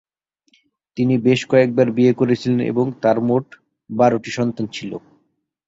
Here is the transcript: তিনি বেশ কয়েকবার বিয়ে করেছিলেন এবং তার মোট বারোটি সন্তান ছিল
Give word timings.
তিনি 0.97 1.15
বেশ 1.25 1.39
কয়েকবার 1.47 1.87
বিয়ে 1.91 2.13
করেছিলেন 2.13 2.59
এবং 2.71 2.85
তার 3.03 3.17
মোট 3.27 3.45
বারোটি 3.89 4.31
সন্তান 4.37 4.65
ছিল 4.75 4.91